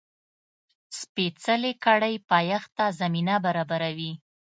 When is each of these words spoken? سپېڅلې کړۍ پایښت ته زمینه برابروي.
سپېڅلې 0.99 1.71
کړۍ 1.85 2.15
پایښت 2.29 2.69
ته 2.77 2.85
زمینه 2.99 3.35
برابروي. 3.45 4.11